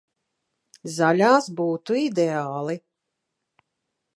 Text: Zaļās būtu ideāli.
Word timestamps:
Zaļās 0.95 1.49
būtu 1.59 1.99
ideāli. 2.05 2.79